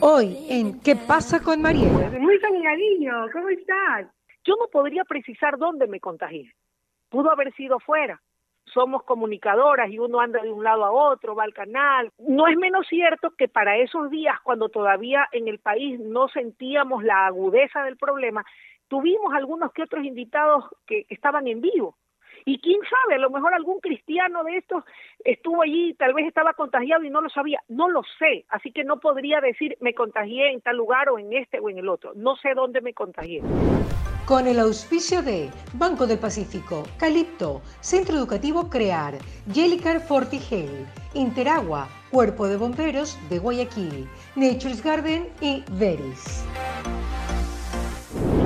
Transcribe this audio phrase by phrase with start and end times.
[0.00, 2.10] Hoy en ¿Qué pasa con Mariela?
[2.18, 4.06] Muy cariño, ¿cómo estás?
[4.44, 6.52] Yo no podría precisar dónde me contagié.
[7.08, 8.20] Pudo haber sido fuera.
[8.66, 12.10] Somos comunicadoras y uno anda de un lado a otro, va al canal.
[12.18, 17.04] No es menos cierto que para esos días, cuando todavía en el país no sentíamos
[17.04, 18.44] la agudeza del problema,
[18.88, 21.96] tuvimos algunos que otros invitados que estaban en vivo
[22.44, 24.84] y quién sabe, a lo mejor algún cristiano de estos
[25.24, 28.84] estuvo allí, tal vez estaba contagiado y no lo sabía, no lo sé, así que
[28.84, 32.12] no podría decir me contagié en tal lugar o en este o en el otro,
[32.14, 33.42] no sé dónde me contagié.
[34.26, 39.14] Con el auspicio de Banco del Pacífico, Calipto, Centro Educativo Crear,
[39.52, 46.42] Jellicar Fortigel, Interagua, Cuerpo de Bomberos de Guayaquil, Nature's Garden y Veris.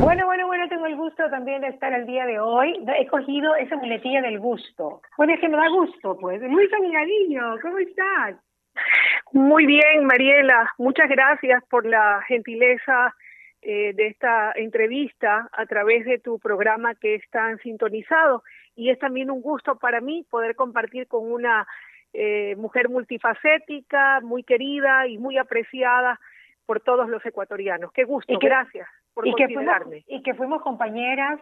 [0.01, 0.58] Bueno, bueno, bueno,
[0.89, 2.83] el gusto también de estar el día de hoy.
[2.99, 5.03] He cogido esa muletilla del gusto.
[5.17, 6.41] Bueno, es que me da gusto, pues.
[6.41, 8.37] Luisa, mi cariño, ¿cómo estás?
[9.33, 10.73] Muy bien, Mariela.
[10.79, 13.15] Muchas gracias por la gentileza
[13.61, 18.43] eh, de esta entrevista a través de tu programa que es tan sintonizado.
[18.75, 21.67] Y es también un gusto para mí poder compartir con una
[22.15, 26.19] eh, mujer multifacética, muy querida y muy apreciada
[26.65, 27.93] por todos los ecuatorianos.
[27.93, 28.89] Qué gusto, gracias
[29.25, 31.41] y que fuimos, y que fuimos compañeras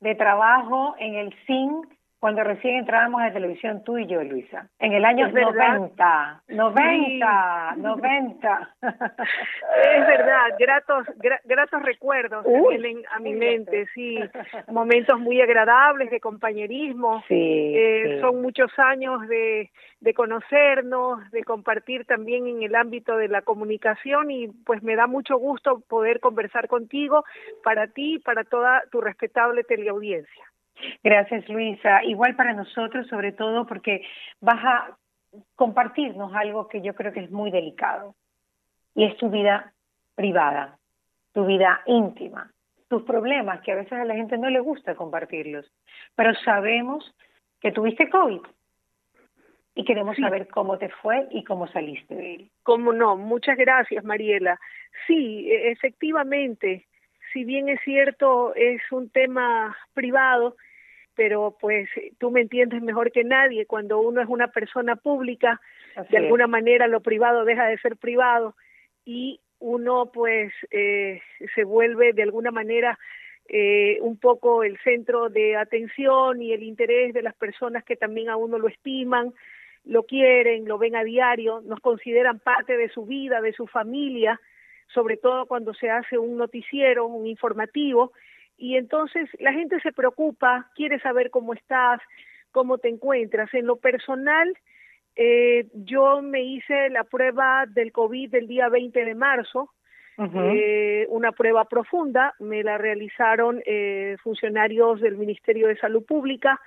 [0.00, 1.82] de trabajo en el CIN
[2.22, 8.74] cuando recién entrábamos a televisión tú y yo, Luisa, en el año 90, 90, 90.
[8.80, 11.06] Es verdad, gratos,
[11.44, 14.20] gratos recuerdos vienen a mi mente, sí,
[14.68, 22.46] momentos muy agradables de compañerismo, eh, son muchos años de, de conocernos, de compartir también
[22.46, 27.24] en el ámbito de la comunicación y pues me da mucho gusto poder conversar contigo,
[27.64, 30.51] para ti y para toda tu respetable teleaudiencia.
[31.02, 32.02] Gracias, Luisa.
[32.04, 34.04] Igual para nosotros, sobre todo porque
[34.40, 34.96] vas a
[35.54, 38.14] compartirnos algo que yo creo que es muy delicado,
[38.94, 39.72] y es tu vida
[40.14, 40.78] privada,
[41.32, 42.50] tu vida íntima,
[42.88, 45.70] tus problemas, que a veces a la gente no le gusta compartirlos,
[46.14, 47.14] pero sabemos
[47.60, 48.40] que tuviste COVID
[49.74, 52.50] y queremos saber cómo te fue y cómo saliste de él.
[52.62, 54.60] Cómo no, muchas gracias, Mariela.
[55.06, 56.86] Sí, e-, efectivamente,
[57.32, 60.56] si bien es cierto, es un tema privado,
[61.14, 61.88] pero pues
[62.18, 65.60] tú me entiendes mejor que nadie, cuando uno es una persona pública,
[66.10, 68.54] de alguna manera lo privado deja de ser privado
[69.04, 71.20] y uno pues eh,
[71.54, 72.98] se vuelve de alguna manera
[73.48, 78.30] eh, un poco el centro de atención y el interés de las personas que también
[78.30, 79.34] a uno lo estiman,
[79.84, 84.40] lo quieren, lo ven a diario, nos consideran parte de su vida, de su familia,
[84.94, 88.12] sobre todo cuando se hace un noticiero, un informativo,
[88.56, 92.00] y entonces la gente se preocupa, quiere saber cómo estás,
[92.52, 93.52] cómo te encuentras.
[93.54, 94.56] En lo personal,
[95.16, 99.70] eh, yo me hice la prueba del COVID el día 20 de marzo,
[100.18, 106.60] eh, una prueba profunda, me la realizaron eh, funcionarios del Ministerio de Salud Pública.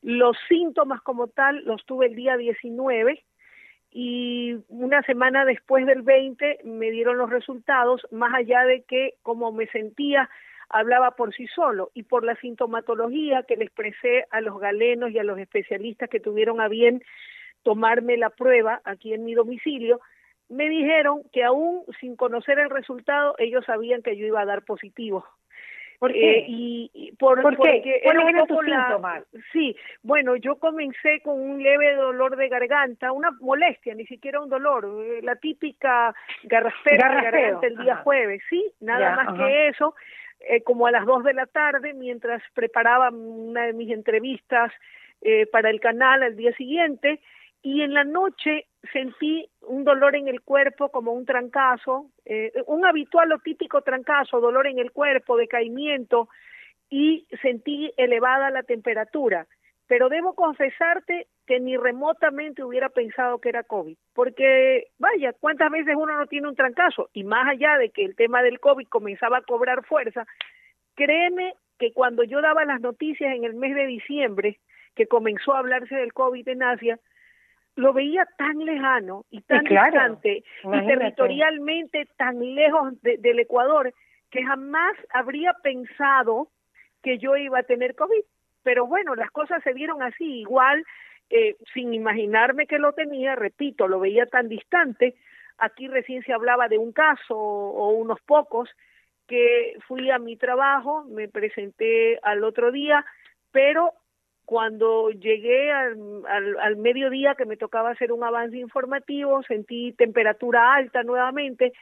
[0.00, 3.22] Los síntomas como tal los tuve el día 19
[3.92, 9.52] y una semana después del 20 me dieron los resultados, más allá de que como
[9.52, 10.30] me sentía
[10.70, 15.18] hablaba por sí solo y por la sintomatología que le expresé a los galenos y
[15.18, 17.02] a los especialistas que tuvieron a bien
[17.62, 20.00] tomarme la prueba aquí en mi domicilio,
[20.48, 24.64] me dijeron que aún sin conocer el resultado, ellos sabían que yo iba a dar
[24.64, 25.24] positivo.
[26.02, 26.38] ¿Por qué?
[26.40, 28.00] Eh, y, por, ¿Por qué?
[28.02, 29.22] ¿Cuáles tus síntomas?
[29.52, 34.48] Sí, bueno, yo comencé con un leve dolor de garganta, una molestia, ni siquiera un
[34.48, 39.94] dolor, eh, la típica garraspera de garganta el día jueves, sí, nada más que eso.
[40.40, 44.72] Eh, como a las dos de la tarde, mientras preparaba una de mis entrevistas
[45.20, 47.20] eh, para el canal al día siguiente,
[47.62, 52.84] y en la noche sentí un dolor en el cuerpo como un trancazo, eh, un
[52.84, 56.28] habitual o típico trancazo, dolor en el cuerpo, decaimiento,
[56.90, 59.46] y sentí elevada la temperatura
[59.92, 65.94] pero debo confesarte que ni remotamente hubiera pensado que era COVID, porque vaya, ¿cuántas veces
[65.98, 67.10] uno no tiene un trancazo?
[67.12, 70.26] Y más allá de que el tema del COVID comenzaba a cobrar fuerza,
[70.94, 74.60] créeme que cuando yo daba las noticias en el mes de diciembre,
[74.94, 76.98] que comenzó a hablarse del COVID en Asia,
[77.76, 83.92] lo veía tan lejano y tan distante y territorialmente tan lejos del Ecuador
[84.30, 86.48] que jamás habría pensado
[87.02, 88.24] que yo iba a tener COVID.
[88.62, 90.84] Pero bueno, las cosas se vieron así, igual,
[91.30, 95.14] eh, sin imaginarme que lo tenía, repito, lo veía tan distante,
[95.58, 98.68] aquí recién se hablaba de un caso o unos pocos,
[99.26, 103.04] que fui a mi trabajo, me presenté al otro día,
[103.50, 103.92] pero
[104.52, 106.26] cuando llegué al,
[106.60, 111.72] al, mediodía que me tocaba hacer un avance informativo, sentí temperatura alta nuevamente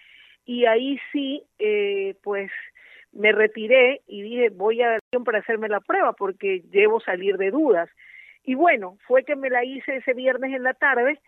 [0.46, 2.48] y ahí sí, eh, pues
[3.10, 7.90] me retiré y dije voy a para hacerme la prueba porque llevo salir de dudas.
[8.44, 11.18] Y bueno, fue que me la hice ese viernes en la tarde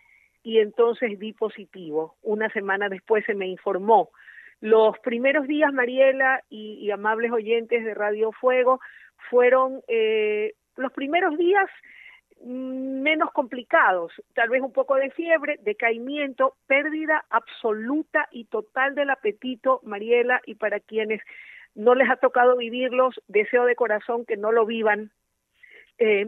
[0.43, 2.15] y entonces di positivo.
[2.21, 4.11] Una semana después se me informó.
[4.61, 8.79] Los primeros días, Mariela y, amables oyentes de Radio Fuego,
[9.29, 11.69] fueron eh, los primeros días
[12.41, 19.09] mm, menos complicados, tal vez un poco de fiebre, decaimiento, pérdida absoluta y total del
[19.09, 21.21] apetito, Mariela, y para quienes
[21.75, 25.11] no les ha tocado vivirlos, deseo de corazón que no lo vivan.
[25.97, 26.25] Eh,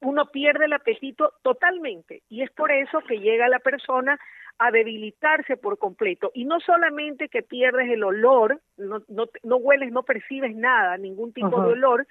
[0.00, 4.18] uno pierde el apetito totalmente y es por eso que llega la persona
[4.58, 6.30] a debilitarse por completo.
[6.34, 11.32] Y no solamente que pierdes el olor, no, no, no hueles, no percibes nada, ningún
[11.32, 12.06] tipo de olor,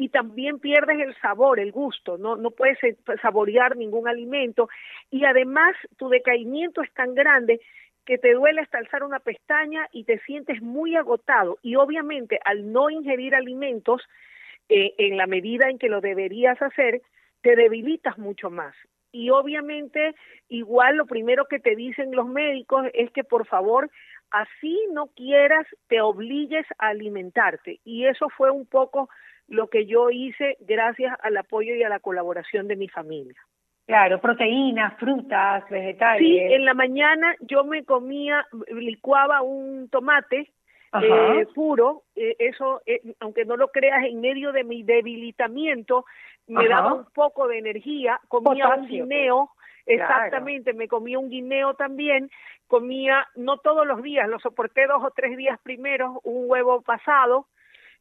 [0.00, 2.78] y también pierdes el sabor, el gusto, no, no puedes
[3.20, 4.70] saborear ningún alimento
[5.10, 7.60] y además tu decaimiento es tan grande
[8.06, 12.72] que te duele hasta alzar una pestaña y te sientes muy agotado y obviamente al
[12.72, 14.00] no ingerir alimentos
[14.70, 17.02] eh, en la medida en que lo deberías hacer,
[17.42, 18.74] te debilitas mucho más.
[19.12, 20.14] Y obviamente
[20.48, 23.90] igual lo primero que te dicen los médicos es que por favor
[24.30, 27.80] así no quieras, te obligues a alimentarte.
[27.84, 29.10] Y eso fue un poco
[29.50, 33.36] lo que yo hice gracias al apoyo y a la colaboración de mi familia.
[33.86, 36.20] Claro, proteínas, frutas, vegetales.
[36.20, 40.52] Sí, en la mañana yo me comía, licuaba un tomate
[41.02, 46.04] eh, puro, eh, eso, eh, aunque no lo creas, en medio de mi debilitamiento,
[46.46, 48.90] me daba un poco de energía, comía un pues.
[48.90, 49.50] guineo,
[49.86, 52.30] exactamente, me comía un guineo también,
[52.68, 57.46] comía, no todos los días, lo soporté dos o tres días primero, un huevo pasado,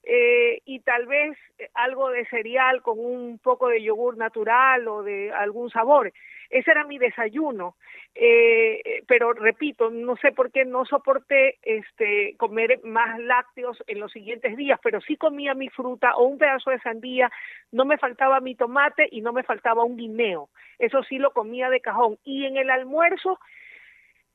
[0.04, 1.38] eh, y tal vez
[1.74, 6.12] algo de cereal con un poco de yogur natural o de algún sabor.
[6.50, 7.76] Ese era mi desayuno,
[8.16, 14.12] eh, pero repito, no sé por qué no soporté este comer más lácteos en los
[14.12, 17.32] siguientes días, pero sí comía mi fruta o un pedazo de sandía,
[17.72, 20.50] no me faltaba mi tomate y no me faltaba un guineo,
[20.80, 22.18] eso sí lo comía de cajón.
[22.24, 23.40] Y en el almuerzo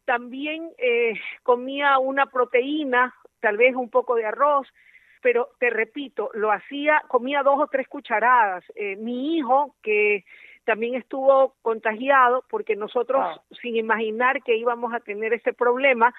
[0.05, 4.69] también eh, comía una proteína, tal vez un poco de arroz,
[5.25, 8.63] pero te repito, lo hacía, comía dos o tres cucharadas.
[8.75, 10.23] Eh, mi hijo, que
[10.65, 16.15] también estuvo contagiado, porque nosotros, sin imaginar que íbamos a tener este problema,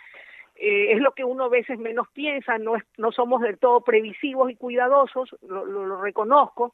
[0.56, 3.82] eh, es lo que uno a veces menos piensa, no, es, no somos del todo
[3.82, 6.74] previsivos y cuidadosos, lo reconozco,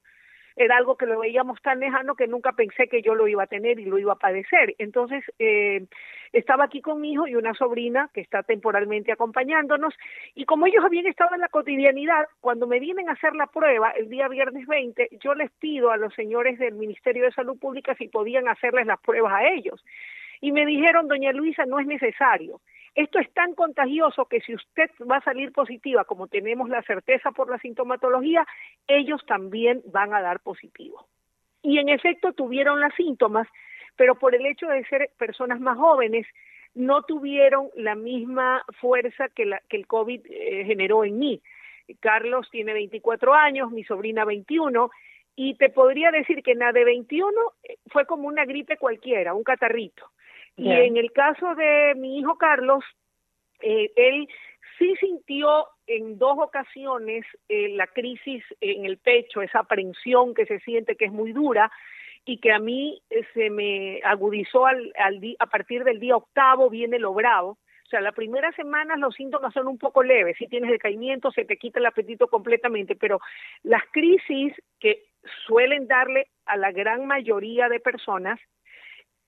[0.55, 3.47] era algo que lo veíamos tan lejano que nunca pensé que yo lo iba a
[3.47, 4.75] tener y lo iba a padecer.
[4.77, 5.85] Entonces, eh,
[6.33, 9.93] estaba aquí con mi hijo y una sobrina que está temporalmente acompañándonos,
[10.35, 13.91] y como ellos habían estado en la cotidianidad, cuando me vienen a hacer la prueba
[13.91, 17.95] el día viernes 20, yo les pido a los señores del Ministerio de Salud Pública
[17.95, 19.83] si podían hacerles las pruebas a ellos.
[20.39, 22.61] Y me dijeron, doña Luisa, no es necesario.
[22.93, 27.31] Esto es tan contagioso que si usted va a salir positiva, como tenemos la certeza
[27.31, 28.45] por la sintomatología,
[28.87, 31.07] ellos también van a dar positivo.
[31.61, 33.47] Y en efecto tuvieron las síntomas,
[33.95, 36.27] pero por el hecho de ser personas más jóvenes,
[36.73, 41.41] no tuvieron la misma fuerza que, la, que el COVID eh, generó en mí.
[41.99, 44.89] Carlos tiene 24 años, mi sobrina 21,
[45.35, 47.31] y te podría decir que en la de 21
[47.63, 50.11] eh, fue como una gripe cualquiera, un catarrito.
[50.61, 52.83] Y en el caso de mi hijo Carlos,
[53.61, 54.27] eh, él
[54.77, 60.59] sí sintió en dos ocasiones eh, la crisis en el pecho, esa aprensión que se
[60.59, 61.71] siente que es muy dura
[62.25, 66.69] y que a mí eh, se me agudizó al, al a partir del día octavo,
[66.69, 67.57] viene lo bravo.
[67.83, 71.43] O sea, la primera semana los síntomas son un poco leves, si tienes decaimiento se
[71.43, 73.19] te quita el apetito completamente, pero
[73.63, 75.05] las crisis que
[75.47, 78.39] suelen darle a la gran mayoría de personas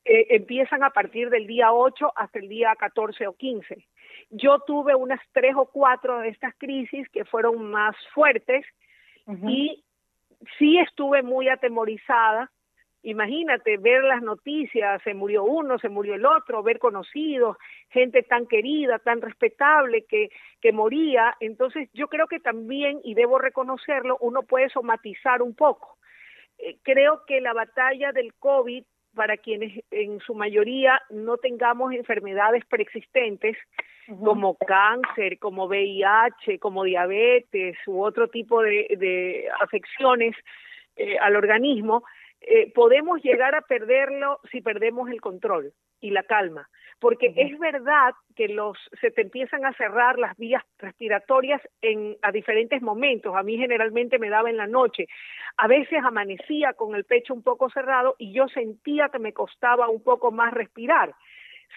[0.06, 3.86] eh, empiezan a partir del día 8 hasta el día 14 o 15.
[4.32, 8.66] Yo tuve unas tres o cuatro de estas crisis que fueron más fuertes
[9.48, 9.84] y
[10.58, 12.52] sí estuve muy atemorizada.
[13.04, 17.58] Imagínate ver las noticias, se murió uno, se murió el otro, ver conocidos,
[17.90, 20.30] gente tan querida, tan respetable que,
[20.62, 21.36] que moría.
[21.40, 25.98] Entonces yo creo que también, y debo reconocerlo, uno puede somatizar un poco.
[26.58, 28.84] Eh, creo que la batalla del COVID
[29.16, 33.58] para quienes en su mayoría no tengamos enfermedades preexistentes
[34.24, 40.36] como cáncer, como VIH, como diabetes u otro tipo de, afecciones
[40.96, 42.04] eh, al organismo,
[42.42, 45.74] eh, podemos llegar a perderlo si perdemos el control.
[46.04, 46.68] Y la calma,
[47.00, 52.32] porque es verdad que los se te empiezan a cerrar las vías respiratorias en a
[52.32, 53.34] diferentes momentos.
[53.36, 55.08] A mí generalmente me daba en la noche.
[55.56, 59.88] A veces amanecía con el pecho un poco cerrado y yo sentía que me costaba
[59.88, 61.16] un poco más respirar.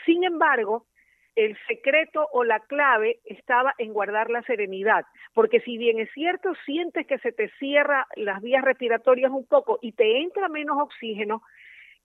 [0.04, 0.86] Sin embargo,
[1.36, 5.04] el secreto o la clave estaba en guardar la serenidad,
[5.34, 9.78] porque si bien es cierto, sientes que se te cierra las vías respiratorias un poco
[9.82, 11.42] y te entra menos oxígeno,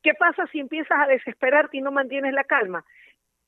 [0.02, 2.86] ¿qué pasa si empiezas a desesperarte y no mantienes la calma?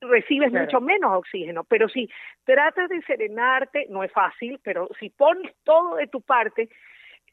[0.02, 2.10] recibes mucho menos oxígeno, pero si
[2.44, 6.70] tratas de serenarte, no es fácil, pero si pones todo de tu parte,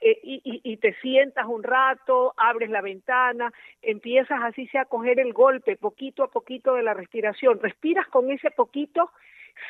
[0.00, 3.52] eh, y, y, te sientas un rato, abres la ventana,
[3.82, 8.30] empiezas así sea a coger el golpe poquito a poquito de la respiración, respiras con
[8.30, 9.10] ese poquito,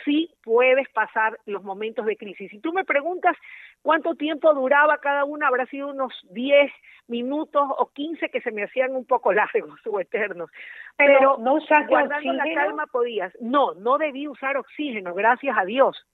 [0.04, 2.50] sí puedes pasar los momentos de crisis.
[2.50, 3.36] Si tú me preguntas
[3.82, 6.70] cuánto tiempo duraba cada una, habrá sido unos 10
[7.08, 10.50] minutos o 15 que se me hacían un poco largos o eternos.
[10.96, 13.32] Pero, no usaste guardando la calma podías.
[13.40, 16.06] No, no debí usar oxígeno, gracias a Dios.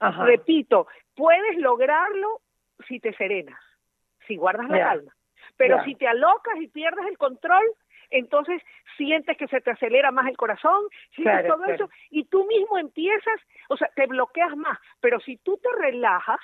[0.00, 2.40] Repito, puedes lograrlo
[2.88, 3.60] si te serenas,
[4.26, 5.12] si guardas la calma.
[5.56, 7.64] Pero si te alocas y pierdes el control,
[8.10, 8.62] entonces
[8.96, 10.82] sientes que se te acelera más el corazón,
[11.14, 14.78] sientes todo eso, y tú mismo empiezas, o sea, te bloqueas más.
[15.00, 16.40] Pero si tú te relajas,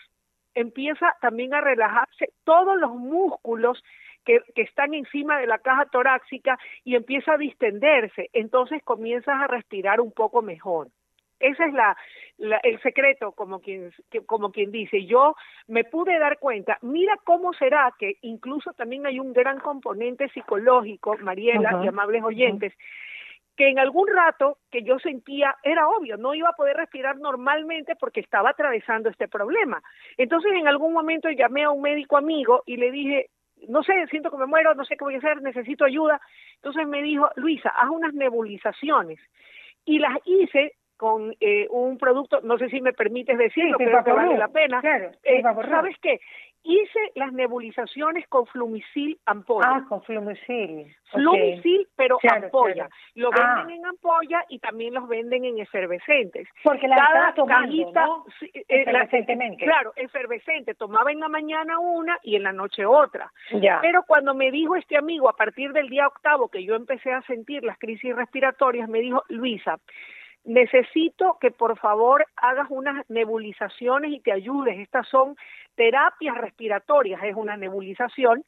[0.54, 3.82] empieza también a relajarse todos los músculos
[4.24, 8.30] que, que, están encima de la caja torácica y empieza a distenderse.
[8.32, 10.88] Entonces comienzas a respirar un poco mejor.
[11.40, 11.96] Ese es la,
[12.62, 13.92] el secreto, como quien,
[14.26, 15.04] como quien dice.
[15.06, 15.34] Yo
[15.66, 21.16] me pude dar cuenta, mira cómo será que incluso también hay un gran componente psicológico,
[21.18, 22.72] Mariela y amables oyentes,
[23.56, 27.96] que en algún rato que yo sentía, era obvio, no iba a poder respirar normalmente
[27.96, 29.82] porque estaba atravesando este problema.
[30.16, 33.30] Entonces en algún momento llamé a un médico amigo y le dije,
[33.66, 36.20] no sé, siento que me muero, no sé qué voy a hacer, necesito ayuda.
[36.56, 39.18] Entonces me dijo, Luisa, haz unas nebulizaciones.
[39.84, 44.12] Y las hice con eh, un producto, no sé si me permites decirlo, pero que
[44.12, 44.82] vale la pena.
[45.22, 46.20] Eh, ¿Sabes qué?
[46.64, 49.76] Hice las nebulizaciones con flumicil ampolla.
[49.76, 50.92] Ah, con flumicil.
[51.12, 52.88] Flumicil, pero ampolla.
[53.14, 53.62] Lo ah.
[53.62, 56.48] venden en ampolla y también los venden en efervescentes.
[56.64, 58.26] Porque la Cada tomando, ¿no?
[58.42, 59.64] Eh, Efervescentemente.
[59.64, 60.74] claro, efervescente.
[60.74, 63.32] Tomaba en la mañana una y en la noche otra.
[63.52, 63.78] Ya.
[63.80, 67.22] Pero cuando me dijo este amigo, a partir del día octavo que yo empecé a
[67.22, 69.78] sentir las crisis respiratorias, me dijo, Luisa,
[70.48, 74.78] necesito que por favor hagas unas nebulizaciones y te ayudes.
[74.78, 75.36] Estas son
[75.76, 78.44] terapias respiratorias, es una nebulización,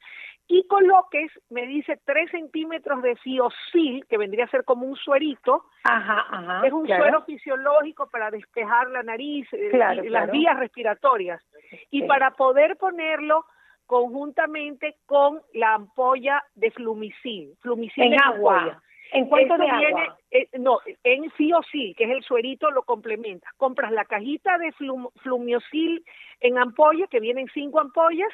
[0.47, 5.63] y coloques, me dice, tres centímetros de fiosil, que vendría a ser como un suerito,
[5.83, 9.71] ajá, es un suero fisiológico para despejar la nariz, eh,
[10.03, 11.41] y las vías respiratorias,
[11.89, 13.45] y para poder ponerlo
[13.85, 18.81] conjuntamente con la ampolla de flumicil, flumicil en, agua.
[19.11, 20.17] ¿En cuánto de agua?
[20.31, 23.49] Eh, no, en sí o sí, que es el suerito, lo complementa.
[23.57, 26.05] Compras la cajita de flum, flumiosil
[26.39, 28.31] en ampolla, que vienen cinco ampollas,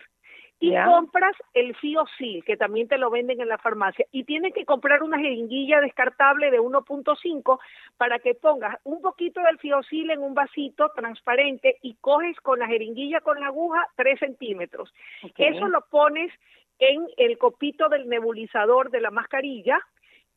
[0.60, 4.66] y compras el Fiosil, que también te lo venden en la farmacia, y tienes que
[4.66, 7.60] comprar una jeringuilla descartable de 1.5
[7.98, 12.68] para que pongas un poquito del Fiosil en un vasito transparente y coges con la
[12.68, 14.92] jeringuilla con la aguja 3 centímetros.
[15.38, 16.32] Eso lo pones
[16.80, 19.80] en el copito del nebulizador de la mascarilla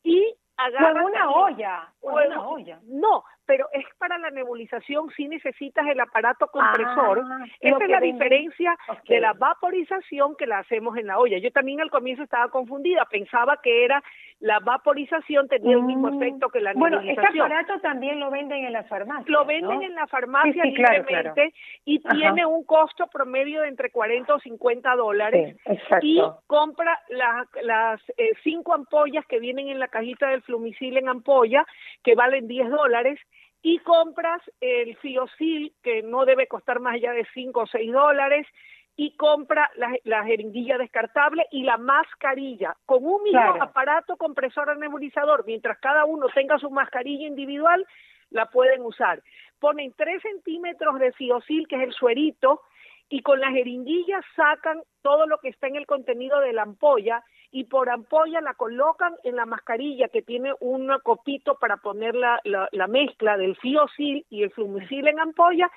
[0.03, 2.79] y agarras una olla, o una olla.
[2.83, 7.21] No, pero es para la nebulización si necesitas el aparato compresor.
[7.29, 8.77] Ah, Esa es la diferencia
[9.09, 11.37] de la vaporización que la hacemos en la olla.
[11.37, 14.01] Yo también al comienzo estaba confundida, pensaba que era
[14.39, 16.15] la vaporización tenía el mismo mm.
[16.15, 17.03] efecto que la nebulización.
[17.03, 19.27] Bueno, este aparato también lo venden en las farmacias.
[19.27, 21.53] Lo venden en la farmacia libremente
[21.83, 25.57] y tiene un costo promedio de entre 40 o 50 dólares.
[26.01, 31.65] y compra las eh, cinco ampollas que vienen en la cajita del flumicil en ampolla,
[32.01, 33.19] que valen 10 dólares
[33.61, 38.47] y compras el Fiosil, que no debe costar más allá de 5 o 6 dólares,
[38.95, 39.71] y compra
[40.03, 46.27] la, jeringuilla descartable y la mascarilla con un mismo aparato compresor nebulizador, mientras cada uno
[46.33, 47.85] tenga su mascarilla individual,
[48.29, 49.23] la pueden usar.
[49.59, 52.61] Ponen 3 centímetros de Fiosil, que es el suerito,
[53.09, 57.23] y con la jeringuilla sacan todo lo que está en el contenido de la ampolla
[57.51, 62.39] y por ampolla la colocan en la mascarilla que tiene un copito para poner la,
[62.43, 65.69] la, mezcla del fiosil y el flumicil en ampolla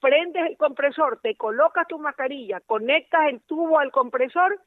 [0.00, 4.60] prendes el compresor, te colocas tu mascarilla, conectas el tubo al compresor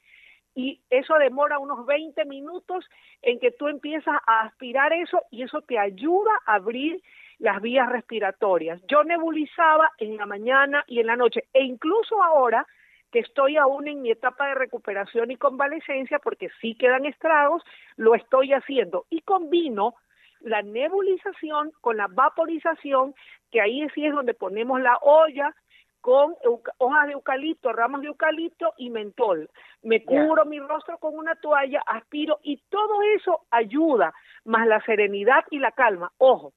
[0.54, 2.84] y eso demora unos 20 minutos
[3.22, 7.00] en que tú empiezas a aspirar eso y eso te ayuda a abrir
[7.38, 8.80] las vías respiratorias.
[8.86, 12.66] Yo nebulizaba en la mañana y en la noche e incluso ahora
[13.12, 17.62] que estoy aún en mi etapa de recuperación y convalecencia porque sí quedan estragos,
[17.96, 19.94] lo estoy haciendo y combino
[20.40, 23.14] la nebulización con la vaporización,
[23.50, 25.54] que ahí sí es donde ponemos la olla
[26.00, 26.34] con
[26.78, 29.48] hojas de eucalipto, ramas de eucalipto y mentol.
[29.82, 34.12] Me cubro mi rostro con una toalla, aspiro y todo eso ayuda,
[34.44, 36.10] más la serenidad y la calma.
[36.18, 36.52] Ojo,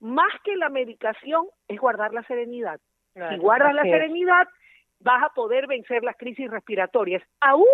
[0.00, 2.80] más que la medicación es guardar la serenidad.
[3.14, 4.48] si guardas la serenidad,
[5.00, 7.66] vas a poder vencer las crisis respiratorias, aún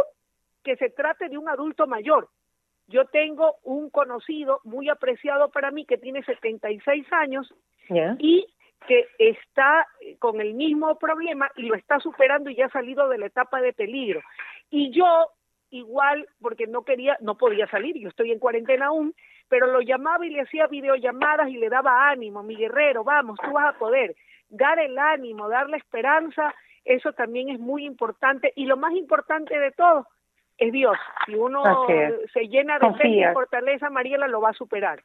[0.62, 2.29] que se trate de un adulto mayor.
[2.88, 7.52] Yo tengo un conocido muy apreciado para mí que tiene 76 años
[8.19, 8.47] y
[8.87, 9.87] que está
[10.19, 13.61] con el mismo problema y lo está superando y ya ha salido de la etapa
[13.61, 14.21] de peligro.
[14.71, 15.29] Y yo
[15.71, 19.14] igual, porque no quería, no podía salir, yo estoy en cuarentena aún,
[19.49, 23.52] pero lo llamaba y le hacía videollamadas y le daba ánimo, mi guerrero, vamos, tú
[23.52, 24.14] vas a poder.
[24.50, 28.52] Dar el ánimo, dar la esperanza, eso también es muy importante.
[28.56, 30.06] Y lo más importante de todo
[30.58, 30.96] es Dios.
[31.26, 31.62] Si uno
[32.32, 35.02] se llena de fe y fortaleza, Mariela lo va a superar.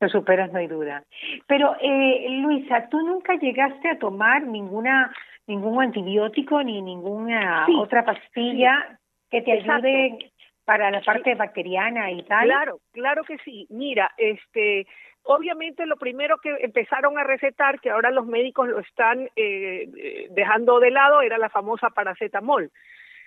[0.00, 1.04] Lo superas, no hay duda.
[1.46, 5.12] Pero, eh, Luisa, ¿tú nunca llegaste a tomar ninguna
[5.46, 8.98] ningún antibiótico ni ninguna otra pastilla
[9.30, 10.30] que te ayude
[10.64, 12.46] para la parte bacteriana y tal?
[12.46, 13.66] Claro, claro que sí.
[13.68, 14.86] Mira, este,
[15.24, 20.80] obviamente lo primero que empezaron a recetar, que ahora los médicos lo están eh, dejando
[20.80, 22.70] de lado, era la famosa paracetamol.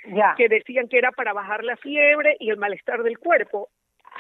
[0.06, 0.36] Ya.
[0.36, 3.70] que decían que era para bajar la fiebre y el malestar del cuerpo.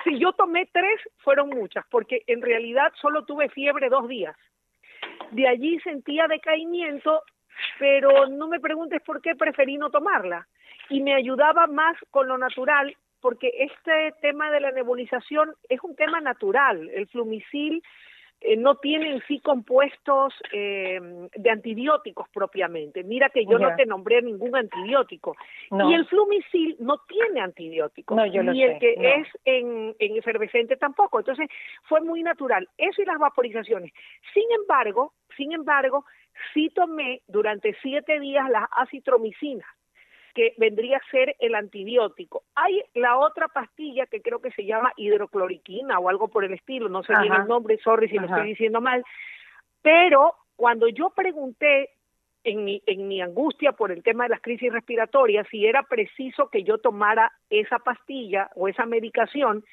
[0.05, 4.35] Si yo tomé tres, fueron muchas, porque en realidad solo tuve fiebre dos días.
[5.31, 7.23] De allí sentía decaimiento,
[7.79, 10.47] pero no me preguntes por qué preferí no tomarla.
[10.89, 15.95] Y me ayudaba más con lo natural, porque este tema de la nebulización es un
[15.95, 16.89] tema natural.
[16.89, 17.81] El flumicil
[18.41, 20.99] eh, no tienen sí compuestos eh,
[21.33, 23.01] de antibióticos propiamente.
[23.05, 25.37] Mira que yo no te nombré ningún antibiótico.
[25.71, 31.19] Y el flumicil no tiene antibióticos, ni el que es en, en efervescente tampoco.
[31.19, 31.47] Entonces
[31.83, 32.67] fue muy natural.
[32.77, 33.93] Eso y las vaporizaciones.
[34.33, 36.03] Sin embargo, sin embargo,
[36.53, 39.67] sí tomé durante siete días las acitromicinas
[40.33, 42.43] que vendría a ser el antibiótico.
[42.55, 46.89] Hay la otra pastilla que creo que se llama hidrocloriquina o algo por el estilo,
[46.89, 49.03] no sé bien el nombre, sorry si lo estoy diciendo mal,
[49.81, 51.91] pero cuando yo pregunté
[52.43, 56.49] en mi, en mi angustia por el tema de las crisis respiratorias si era preciso
[56.49, 59.63] que yo tomara esa pastilla o esa medicación,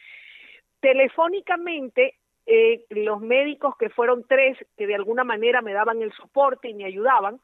[0.81, 2.15] telefónicamente
[2.47, 6.75] eh, los médicos que fueron tres que de alguna manera me daban el soporte y
[6.75, 7.41] me ayudaban,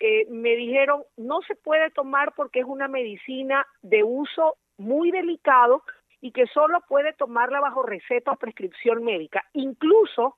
[0.00, 5.82] eh, me dijeron no se puede tomar porque es una medicina de uso muy delicado
[6.20, 9.44] y que solo puede tomarla bajo receta o prescripción médica.
[9.52, 10.36] Incluso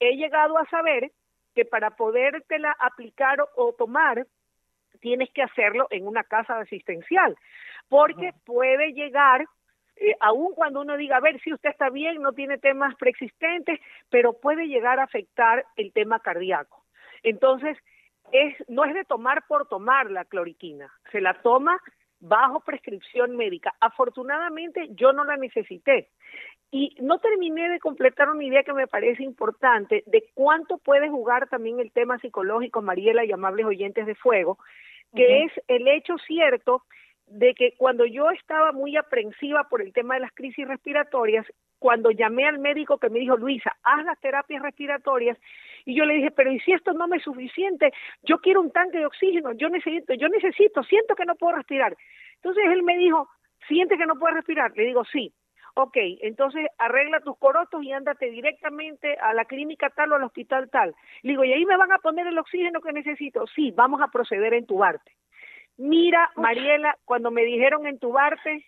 [0.00, 1.12] he llegado a saber
[1.54, 4.26] que para podértela aplicar o, tomar
[5.00, 7.36] tienes que hacerlo en una casa asistencial,
[7.88, 9.46] porque puede llegar
[9.96, 13.80] eh, aun cuando uno diga, a ver si usted está bien, no tiene temas preexistentes,
[14.10, 16.84] pero puede llegar a afectar el tema cardíaco.
[17.22, 17.76] Entonces,
[18.32, 21.80] es, no es de tomar por tomar la cloriquina, se la toma
[22.20, 23.74] bajo prescripción médica.
[23.80, 26.08] Afortunadamente yo no la necesité.
[26.70, 31.48] Y no terminé de completar una idea que me parece importante de cuánto puede jugar
[31.48, 34.58] también el tema psicológico, Mariela y amables oyentes de fuego,
[35.14, 36.82] que es el hecho cierto
[37.26, 41.46] de que cuando yo estaba muy aprensiva por el tema de las crisis respiratorias,
[41.78, 45.38] cuando llamé al médico que me dijo, Luisa, haz las terapias respiratorias,
[45.88, 47.94] y yo le dije, pero ¿y si esto no me es suficiente?
[48.22, 51.96] Yo quiero un tanque de oxígeno, yo necesito, yo necesito, siento que no puedo respirar.
[52.34, 53.26] Entonces él me dijo,
[53.66, 54.70] ¿siente que no puedes respirar?
[54.76, 55.32] Le digo, sí.
[55.76, 60.68] Ok, entonces arregla tus corotos y ándate directamente a la clínica tal o al hospital
[60.68, 60.94] tal.
[61.22, 63.46] Le digo, ¿y ahí me van a poner el oxígeno que necesito?
[63.46, 65.12] Sí, vamos a proceder a entubarte.
[65.78, 68.66] Mira, Mariela, cuando me dijeron entubarte,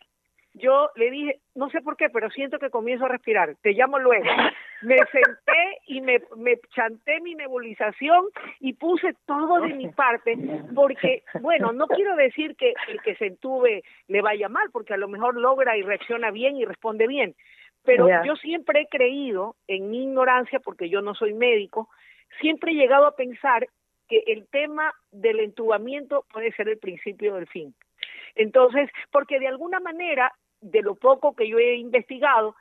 [0.60, 3.98] yo le dije, no sé por qué, pero siento que comienzo a respirar, te llamo
[3.98, 4.24] luego.
[4.82, 8.26] Me senté y me, me chanté mi nebulización
[8.60, 10.36] y puse todo de mi parte,
[10.74, 14.98] porque, bueno, no quiero decir que el que se entube le vaya mal, porque a
[14.98, 17.34] lo mejor logra y reacciona bien y responde bien,
[17.84, 21.88] pero yo siempre he creído, en mi ignorancia, porque yo no soy médico,
[22.40, 23.66] siempre he llegado a pensar
[24.08, 27.74] que el tema del entubamiento puede ser el principio del fin.
[28.34, 32.54] Entonces, porque de alguna manera, de lo poco que yo he investigado,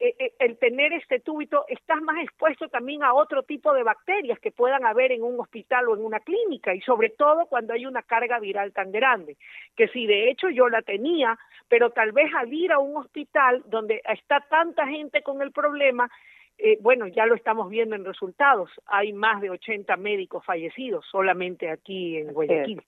[0.00, 4.38] eh, eh, el tener este túbito, estás más expuesto también a otro tipo de bacterias
[4.38, 7.84] que puedan haber en un hospital o en una clínica, y sobre todo cuando hay
[7.84, 9.36] una carga viral tan grande,
[9.74, 11.36] que si de hecho yo la tenía,
[11.68, 16.08] pero tal vez al ir a un hospital donde está tanta gente con el problema,
[16.58, 18.70] eh, bueno, ya lo estamos viendo en resultados.
[18.86, 22.82] Hay más de 80 médicos fallecidos solamente aquí en Guayaquil.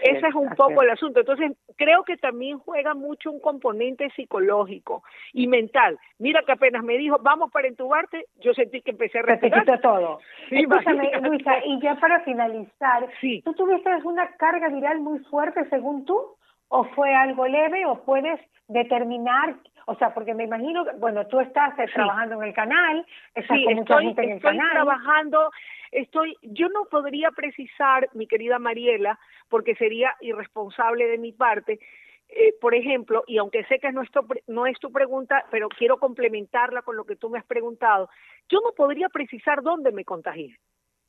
[0.00, 1.20] Ese es, un poco el asunto.
[1.20, 5.98] Entonces, creo que también juega mucho un componente psicológico y mental.
[6.18, 9.80] Mira que apenas me dijo, vamos para entubarte, yo sentí que empecé a respirar.
[9.80, 10.20] todo.
[10.50, 13.08] Escúchame, Luisa, y ya para finalizar,
[13.44, 16.37] ¿tú tuviste una carga viral muy fuerte según tú?
[16.68, 17.86] ¿O fue algo leve?
[17.86, 19.56] ¿O puedes determinar
[19.90, 23.64] o sea, porque me imagino, bueno, tú estás eh, trabajando en el canal, estás sí,
[23.64, 24.70] con mucha estoy, gente en el canal.
[24.70, 25.50] trabajando,
[25.90, 31.80] estoy, yo no podría precisar, mi querida Mariela, porque sería irresponsable de mi parte,
[32.28, 35.70] eh, por ejemplo, y aunque sé que no es, tu, no es tu pregunta, pero
[35.70, 38.10] quiero complementarla con lo que tú me has preguntado,
[38.50, 40.58] yo no podría precisar dónde me contagié.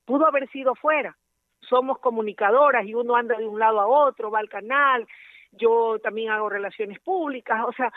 [0.05, 1.17] Pudo haber sido fuera.
[1.59, 5.05] Somos comunicadoras y uno anda de un lado a otro, va al canal,
[5.51, 7.91] yo también hago relaciones públicas, o sea,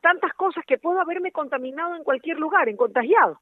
[0.00, 3.40] tantas cosas que puedo haberme contaminado en cualquier lugar, en contagiado.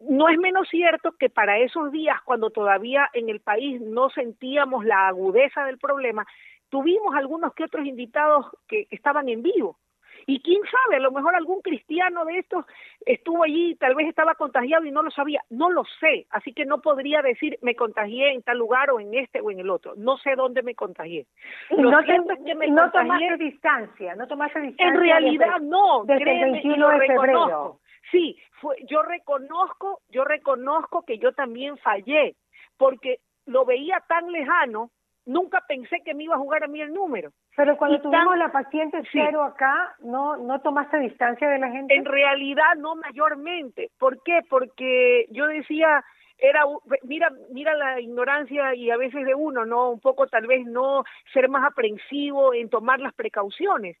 [0.00, 4.84] No es menos cierto que para esos días, cuando todavía en el país no sentíamos
[4.84, 6.26] la agudeza del problema,
[6.68, 9.78] tuvimos algunos que otros invitados que estaban en vivo
[10.26, 12.64] y quién sabe, a lo mejor algún cristiano de estos
[13.04, 15.42] estuvo allí, tal vez estaba contagiado y no lo sabía.
[15.50, 19.14] No lo sé, así que no podría decir me contagié en tal lugar o en
[19.14, 19.94] este o en el otro.
[19.96, 21.26] No sé dónde me contagié.
[21.70, 22.06] Lo no, es
[22.44, 24.94] que me no tomaste distancia, no tomaste distancia.
[24.94, 27.80] En realidad no, desde el 21 de febrero.
[28.10, 32.36] Sí, fue, yo reconozco, yo reconozco que yo también fallé,
[32.76, 34.90] porque lo veía tan lejano
[35.26, 37.30] nunca pensé que me iba a jugar a mí el número.
[37.56, 41.94] Pero cuando tuvimos la paciente cero acá, ¿no no tomaste distancia de la gente?
[41.94, 43.90] En realidad no mayormente.
[43.98, 44.40] ¿Por qué?
[44.48, 46.04] Porque yo decía,
[46.38, 46.64] era
[47.02, 49.90] mira mira la ignorancia y a veces de uno, ¿no?
[49.90, 53.96] Un poco tal vez no ser más aprensivo en tomar las precauciones.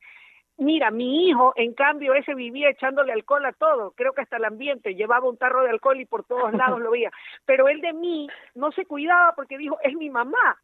[0.56, 4.44] Mira, mi hijo, en cambio, ese vivía echándole alcohol a todo, creo que hasta el
[4.44, 7.10] ambiente, llevaba un tarro de alcohol y por todos lados lo veía.
[7.44, 10.56] Pero él de mí no se cuidaba porque dijo, es mi mamá,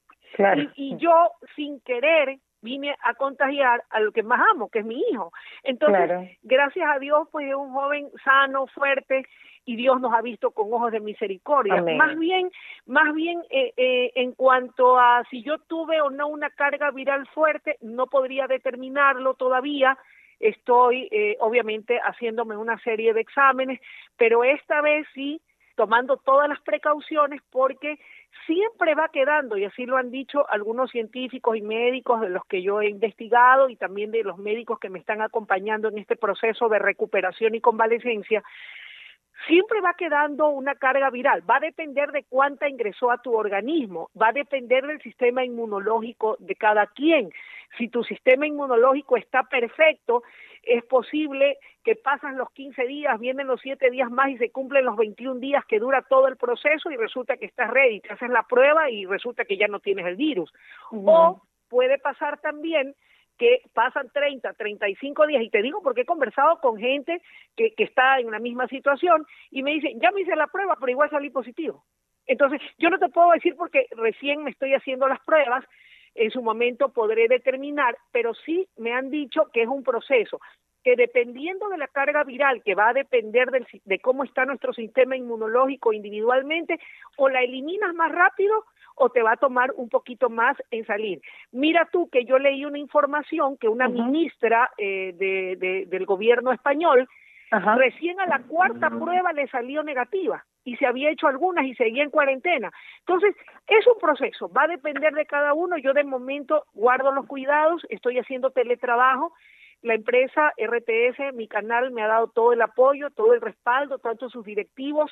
[0.76, 5.00] y, yo, sin querer, vine a contagiar a lo que más amo, que es mi
[5.10, 5.32] hijo.
[5.62, 9.24] Entonces, gracias a Dios, pues es un joven sano, fuerte,
[9.64, 11.82] y Dios nos ha visto con ojos de misericordia.
[11.82, 12.50] Más bien,
[12.86, 17.26] más bien eh, eh, en cuanto a si yo tuve o no una carga viral
[17.28, 19.98] fuerte, no podría determinarlo todavía.
[20.38, 23.80] Estoy, eh, obviamente, haciéndome una serie de exámenes,
[24.16, 25.40] pero esta vez sí
[25.80, 27.98] tomando todas las precauciones porque
[28.44, 32.62] siempre va quedando, y así lo han dicho algunos científicos y médicos de los que
[32.62, 36.68] yo he investigado y también de los médicos que me están acompañando en este proceso
[36.68, 38.42] de recuperación y convalecencia,
[39.46, 41.42] siempre va quedando una carga viral.
[41.48, 46.36] Va a depender de cuánta ingresó a tu organismo, va a depender del sistema inmunológico
[46.38, 47.30] de cada quien.
[47.78, 50.22] Si tu sistema inmunológico está perfecto,
[50.62, 54.84] es posible que pasan los 15 días, vienen los 7 días más y se cumplen
[54.84, 58.28] los 21 días que dura todo el proceso y resulta que estás ready, te haces
[58.28, 60.52] la prueba y resulta que ya no tienes el virus.
[60.90, 62.94] O puede pasar también
[63.40, 67.22] que pasan 30, 35 días, y te digo porque he conversado con gente
[67.56, 70.76] que, que está en la misma situación y me dicen, ya me hice la prueba,
[70.78, 71.82] pero igual salí positivo.
[72.26, 75.64] Entonces, yo no te puedo decir porque recién me estoy haciendo las pruebas,
[76.14, 80.38] en su momento podré determinar, pero sí me han dicho que es un proceso
[80.84, 84.74] que dependiendo de la carga viral, que va a depender del, de cómo está nuestro
[84.74, 86.78] sistema inmunológico individualmente,
[87.16, 88.64] o la eliminas más rápido
[89.00, 91.22] o te va a tomar un poquito más en salir.
[91.52, 97.08] Mira tú que yo leí una información que una ministra eh, de, del gobierno español
[97.50, 102.04] recién a la cuarta prueba le salió negativa y se había hecho algunas y seguía
[102.04, 102.70] en cuarentena.
[103.00, 103.34] Entonces,
[103.66, 105.78] es un proceso, va a depender de cada uno.
[105.78, 109.32] Yo de momento guardo los cuidados, estoy haciendo teletrabajo,
[109.82, 114.28] la empresa RTS, mi canal, me ha dado todo el apoyo, todo el respaldo, tanto
[114.28, 115.10] sus directivos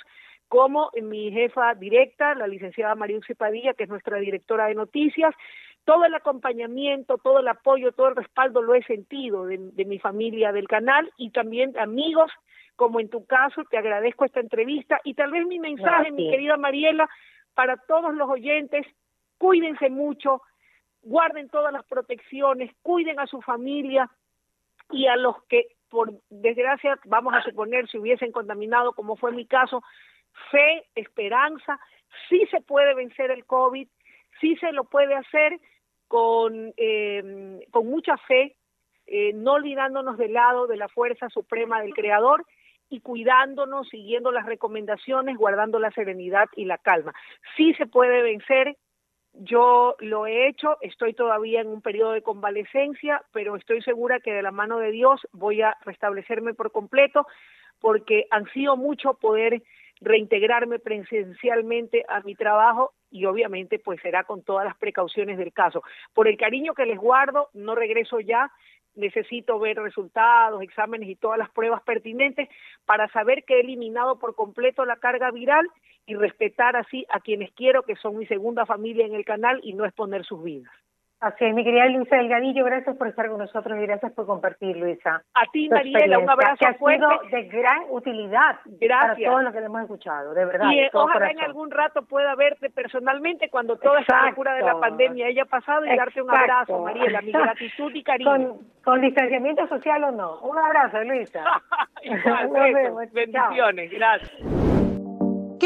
[0.49, 5.35] como mi jefa directa, la licenciada María Padilla, que es nuestra directora de noticias.
[5.85, 10.53] Todo el acompañamiento, todo el apoyo, todo el respaldo lo he sentido de, mi familia
[10.53, 12.31] del canal y también amigos,
[12.77, 16.57] como en tu caso, te agradezco esta entrevista y tal vez mi mensaje, mi querida
[16.57, 17.09] Mariela,
[17.55, 18.87] para todos los oyentes,
[19.39, 20.43] cuídense mucho,
[21.03, 24.11] guarden todas las protecciones, cuiden a su familia,
[24.91, 29.47] y a los que por desgracia vamos a suponer se hubiesen contaminado como fue mi
[29.47, 29.83] caso,
[30.51, 31.79] fe, esperanza,
[32.29, 33.89] sí se puede vencer el COVID,
[34.41, 35.59] sí se lo puede hacer
[36.07, 38.57] con, eh, con mucha fe,
[39.07, 42.45] eh, no olvidándonos del lado de la fuerza suprema del Creador
[42.91, 47.13] y cuidándonos, siguiendo las recomendaciones, guardando la serenidad y la calma.
[47.57, 48.77] Sí se puede vencer,
[49.35, 54.33] yo lo he hecho, estoy todavía en un periodo de convalecencia, pero estoy segura que
[54.33, 57.27] de la mano de Dios voy a restablecerme por completo
[57.81, 59.63] porque han sido mucho poder
[60.01, 65.83] reintegrarme presencialmente a mi trabajo y obviamente pues será con todas las precauciones del caso.
[66.15, 68.51] Por el cariño que les guardo, no regreso ya,
[68.95, 72.49] necesito ver resultados, exámenes y todas las pruebas pertinentes
[72.85, 75.67] para saber que he eliminado por completo la carga viral
[76.07, 79.75] y respetar así a quienes quiero, que son mi segunda familia en el canal y
[79.75, 80.73] no exponer sus vidas.
[81.21, 84.77] Así es, mi querida Luisa Delgadillo, gracias por estar con nosotros y gracias por compartir,
[84.77, 85.23] Luisa.
[85.35, 87.05] A ti, Mariela, un abrazo que ha fuerte.
[87.05, 88.89] Sido de gran utilidad gracias.
[88.89, 90.71] para todos los que hemos escuchado, de verdad.
[90.71, 95.27] Y ojalá en algún rato pueda verte personalmente cuando toda esta locura de la pandemia
[95.27, 98.31] haya pasado y darte un abrazo, Mariela, mi gratitud y cariño.
[98.31, 100.39] Con, con distanciamiento social o no.
[100.43, 101.43] Un abrazo, Luisa.
[102.03, 104.78] Igual, bendiciones, gracias.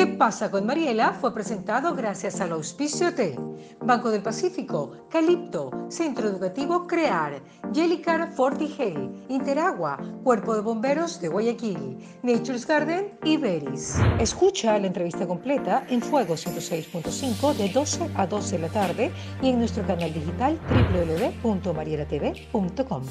[0.03, 1.13] ¿Qué pasa con Mariela?
[1.13, 3.39] Fue presentado gracias al auspicio de
[3.81, 7.41] Banco del Pacífico, Calipto, Centro Educativo Crear,
[7.73, 13.97] Jellicar Fortigel, Interagua, Cuerpo de Bomberos de Guayaquil, Nature's Garden y Beris.
[14.19, 19.51] Escucha la entrevista completa en Fuego 106.5 de 12 a 12 de la tarde y
[19.51, 20.59] en nuestro canal digital
[21.45, 23.03] www.marielatv.com.